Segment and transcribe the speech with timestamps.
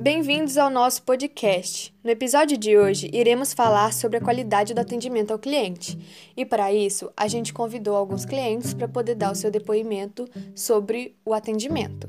[0.00, 1.94] Bem-vindos ao nosso podcast.
[2.02, 6.32] No episódio de hoje, iremos falar sobre a qualidade do atendimento ao cliente.
[6.34, 11.14] E para isso, a gente convidou alguns clientes para poder dar o seu depoimento sobre
[11.22, 12.08] o atendimento.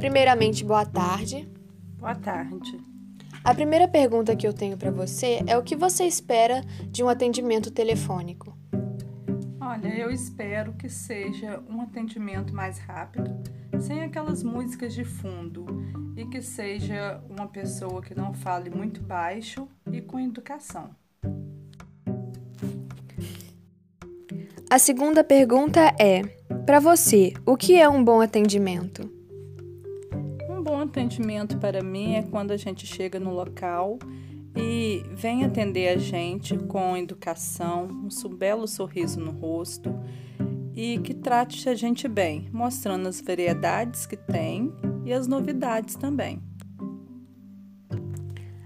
[0.00, 1.48] Primeiramente, boa tarde.
[2.00, 2.76] Boa tarde.
[3.44, 7.08] A primeira pergunta que eu tenho para você é o que você espera de um
[7.08, 8.58] atendimento telefônico?
[9.60, 13.40] Olha, eu espero que seja um atendimento mais rápido,
[13.80, 15.66] sem aquelas músicas de fundo,
[16.16, 20.90] e que seja uma pessoa que não fale muito baixo e com educação.
[24.68, 26.22] A segunda pergunta é:
[26.66, 29.10] para você, o que é um bom atendimento?
[30.48, 33.98] Um bom atendimento para mim é quando a gente chega no local
[34.54, 39.92] e vem atender a gente com educação, um belo sorriso no rosto
[40.80, 44.72] e que trate a gente bem, mostrando as variedades que tem
[45.04, 46.40] e as novidades também.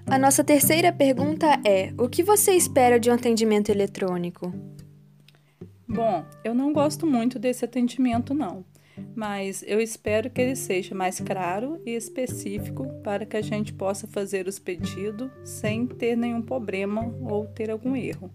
[0.07, 4.55] A nossa terceira pergunta é: o que você espera de um atendimento eletrônico?
[5.89, 8.65] Bom, eu não gosto muito desse atendimento, não,
[9.17, 14.07] mas eu espero que ele seja mais claro e específico para que a gente possa
[14.07, 18.31] fazer os pedidos sem ter nenhum problema ou ter algum erro.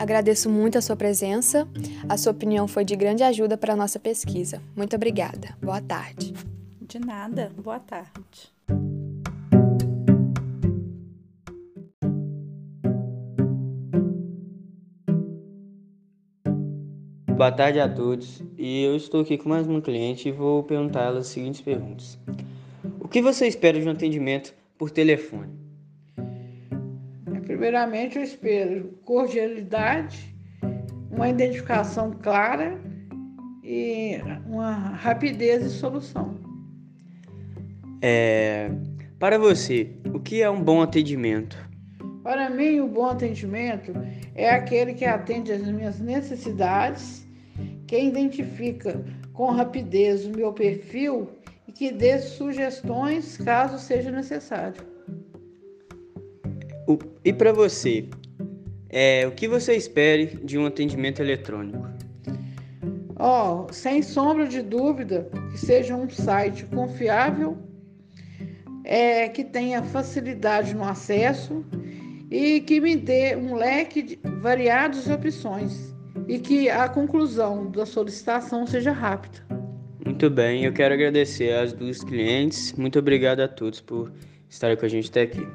[0.00, 1.68] Agradeço muito a sua presença.
[2.08, 4.62] A sua opinião foi de grande ajuda para a nossa pesquisa.
[4.74, 5.54] Muito obrigada.
[5.60, 6.32] Boa tarde.
[6.80, 7.52] De nada.
[7.62, 8.50] Boa tarde.
[17.36, 18.42] Boa tarde a todos.
[18.56, 21.60] E eu estou aqui com mais uma cliente e vou perguntar a ela as seguintes
[21.60, 22.18] perguntas.
[22.98, 25.59] O que você espera de um atendimento por telefone?
[27.60, 30.34] Primeiramente, eu espero cordialidade,
[31.10, 32.80] uma identificação clara
[33.62, 34.16] e
[34.46, 36.40] uma rapidez de solução.
[38.00, 38.70] É,
[39.18, 41.58] para você, o que é um bom atendimento?
[42.22, 43.92] Para mim, o bom atendimento
[44.34, 47.26] é aquele que atende às minhas necessidades,
[47.86, 49.04] que identifica
[49.34, 51.28] com rapidez o meu perfil
[51.68, 54.99] e que dê sugestões caso seja necessário.
[56.90, 58.08] O, e para você,
[58.88, 61.88] é, o que você espere de um atendimento eletrônico?
[63.16, 67.56] Oh, sem sombra de dúvida, que seja um site confiável
[68.82, 71.64] é, que tenha facilidade no acesso
[72.28, 75.94] e que me dê um leque de variadas opções
[76.26, 79.38] e que a conclusão da solicitação seja rápida.
[80.04, 82.72] Muito bem, eu quero agradecer às duas clientes.
[82.72, 84.10] Muito obrigado a todos por
[84.48, 85.46] estarem com a gente até aqui.